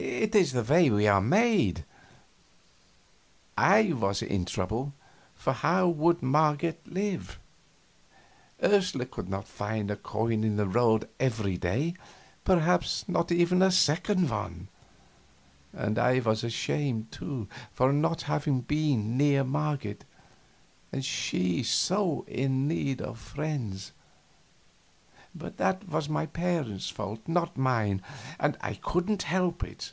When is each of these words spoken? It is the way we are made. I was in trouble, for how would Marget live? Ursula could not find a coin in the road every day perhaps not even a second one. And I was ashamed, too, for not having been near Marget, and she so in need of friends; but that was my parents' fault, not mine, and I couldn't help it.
It 0.00 0.34
is 0.34 0.52
the 0.52 0.62
way 0.62 0.90
we 0.90 1.08
are 1.08 1.20
made. 1.20 1.84
I 3.56 3.92
was 3.94 4.22
in 4.22 4.44
trouble, 4.44 4.92
for 5.34 5.52
how 5.52 5.88
would 5.88 6.22
Marget 6.22 6.80
live? 6.86 7.38
Ursula 8.62 9.06
could 9.06 9.28
not 9.28 9.48
find 9.48 9.90
a 9.90 9.96
coin 9.96 10.44
in 10.44 10.56
the 10.56 10.68
road 10.68 11.08
every 11.18 11.56
day 11.56 11.94
perhaps 12.44 13.08
not 13.08 13.32
even 13.32 13.60
a 13.60 13.72
second 13.72 14.30
one. 14.30 14.68
And 15.72 15.98
I 15.98 16.20
was 16.20 16.44
ashamed, 16.44 17.10
too, 17.10 17.48
for 17.72 17.92
not 17.92 18.22
having 18.22 18.60
been 18.60 19.16
near 19.16 19.42
Marget, 19.42 20.04
and 20.92 21.04
she 21.04 21.64
so 21.64 22.24
in 22.28 22.68
need 22.68 23.00
of 23.00 23.18
friends; 23.18 23.90
but 25.34 25.56
that 25.58 25.88
was 25.88 26.08
my 26.08 26.26
parents' 26.26 26.88
fault, 26.88 27.20
not 27.26 27.56
mine, 27.56 28.02
and 28.40 28.56
I 28.60 28.74
couldn't 28.74 29.22
help 29.24 29.62
it. 29.62 29.92